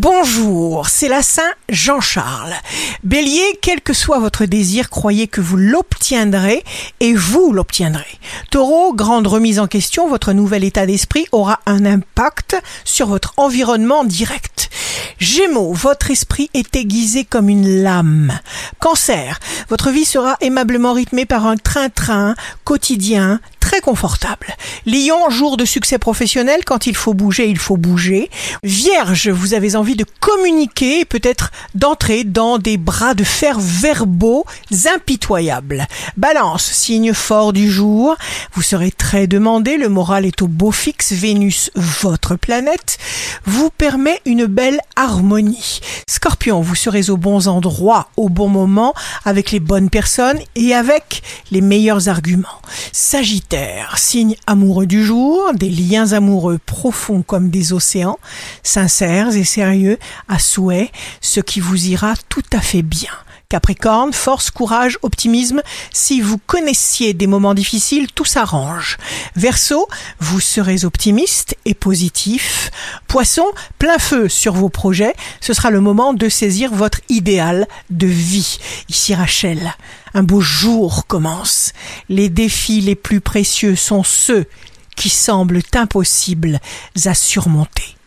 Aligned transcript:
Bonjour, 0.00 0.88
c'est 0.88 1.08
la 1.08 1.22
Saint 1.22 1.50
Jean-Charles. 1.68 2.54
Bélier, 3.02 3.58
quel 3.60 3.80
que 3.80 3.92
soit 3.92 4.20
votre 4.20 4.44
désir, 4.44 4.90
croyez 4.90 5.26
que 5.26 5.40
vous 5.40 5.56
l'obtiendrez 5.56 6.62
et 7.00 7.14
vous 7.14 7.52
l'obtiendrez. 7.52 8.20
Taureau, 8.52 8.94
grande 8.94 9.26
remise 9.26 9.58
en 9.58 9.66
question, 9.66 10.08
votre 10.08 10.32
nouvel 10.32 10.62
état 10.62 10.86
d'esprit 10.86 11.26
aura 11.32 11.58
un 11.66 11.84
impact 11.84 12.56
sur 12.84 13.08
votre 13.08 13.34
environnement 13.38 14.04
direct. 14.04 14.70
Gémeaux, 15.18 15.72
votre 15.72 16.12
esprit 16.12 16.48
est 16.54 16.76
aiguisé 16.76 17.24
comme 17.24 17.48
une 17.48 17.82
lame. 17.82 18.38
Cancer, 18.78 19.40
votre 19.68 19.90
vie 19.90 20.04
sera 20.04 20.36
aimablement 20.40 20.92
rythmée 20.92 21.26
par 21.26 21.44
un 21.44 21.56
train-train 21.56 22.36
quotidien 22.62 23.40
confortable. 23.80 24.56
Lion, 24.86 25.30
jour 25.30 25.56
de 25.56 25.64
succès 25.64 25.98
professionnel, 25.98 26.60
quand 26.64 26.86
il 26.86 26.96
faut 26.96 27.14
bouger, 27.14 27.48
il 27.48 27.58
faut 27.58 27.76
bouger. 27.76 28.30
Vierge, 28.62 29.28
vous 29.28 29.54
avez 29.54 29.76
envie 29.76 29.96
de 29.96 30.04
communiquer, 30.20 31.04
peut-être 31.04 31.50
d'entrer 31.74 32.24
dans 32.24 32.58
des 32.58 32.76
bras 32.76 33.14
de 33.14 33.24
fer 33.24 33.58
verbaux 33.58 34.44
impitoyables. 34.94 35.86
Balance, 36.16 36.64
signe 36.64 37.12
fort 37.12 37.52
du 37.52 37.70
jour, 37.70 38.16
vous 38.52 38.62
serez 38.62 38.90
très 38.90 39.26
demandé, 39.26 39.76
le 39.76 39.88
moral 39.88 40.24
est 40.24 40.42
au 40.42 40.48
beau 40.48 40.70
fixe, 40.70 41.12
Vénus, 41.12 41.70
votre 41.74 42.36
planète, 42.36 42.98
vous 43.44 43.70
permet 43.70 44.20
une 44.24 44.46
belle 44.46 44.80
harmonie. 44.96 45.80
Scorpion, 46.08 46.60
vous 46.60 46.74
serez 46.74 47.10
aux 47.10 47.16
bons 47.16 47.48
endroits, 47.48 48.08
au 48.16 48.28
bon 48.28 48.48
moment, 48.48 48.94
avec 49.24 49.50
les 49.50 49.60
bonnes 49.60 49.90
personnes 49.90 50.38
et 50.54 50.74
avec 50.74 51.22
les 51.50 51.60
meilleurs 51.60 52.08
arguments. 52.08 52.48
Sagittaire, 52.92 53.67
signe 53.96 54.36
amoureux 54.46 54.86
du 54.86 55.04
jour, 55.04 55.52
des 55.54 55.70
liens 55.70 56.12
amoureux 56.12 56.58
profonds 56.64 57.22
comme 57.22 57.50
des 57.50 57.72
océans, 57.72 58.18
sincères 58.62 59.36
et 59.36 59.44
sérieux 59.44 59.98
à 60.28 60.38
souhait, 60.38 60.90
ce 61.20 61.40
qui 61.40 61.60
vous 61.60 61.86
ira 61.86 62.14
tout 62.28 62.44
à 62.52 62.60
fait 62.60 62.82
bien. 62.82 63.10
Capricorne, 63.50 64.12
force, 64.12 64.50
courage, 64.50 64.98
optimisme. 65.00 65.62
Si 65.90 66.20
vous 66.20 66.36
connaissiez 66.36 67.14
des 67.14 67.26
moments 67.26 67.54
difficiles, 67.54 68.12
tout 68.12 68.26
s'arrange. 68.26 68.98
Verseau, 69.36 69.88
vous 70.20 70.38
serez 70.38 70.84
optimiste 70.84 71.56
et 71.64 71.72
positif. 71.72 72.70
Poisson, 73.06 73.46
plein 73.78 73.98
feu 73.98 74.28
sur 74.28 74.52
vos 74.52 74.68
projets. 74.68 75.14
Ce 75.40 75.54
sera 75.54 75.70
le 75.70 75.80
moment 75.80 76.12
de 76.12 76.28
saisir 76.28 76.74
votre 76.74 77.00
idéal 77.08 77.66
de 77.88 78.06
vie. 78.06 78.58
Ici 78.90 79.14
Rachel, 79.14 79.74
un 80.12 80.24
beau 80.24 80.42
jour 80.42 81.06
commence. 81.06 81.72
Les 82.10 82.28
défis 82.28 82.82
les 82.82 82.96
plus 82.96 83.22
précieux 83.22 83.76
sont 83.76 84.04
ceux 84.04 84.44
qui 84.94 85.08
semblent 85.08 85.62
impossibles 85.74 86.60
à 87.06 87.14
surmonter. 87.14 87.97